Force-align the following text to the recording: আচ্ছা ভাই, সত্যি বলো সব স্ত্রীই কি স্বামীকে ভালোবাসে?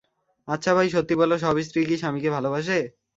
আচ্ছা 0.47 0.71
ভাই, 0.77 0.87
সত্যি 0.89 1.13
বলো 1.21 1.35
সব 1.37 1.55
স্ত্রীই 1.61 1.87
কি 1.89 1.95
স্বামীকে 1.97 2.29
ভালোবাসে? 2.31 2.77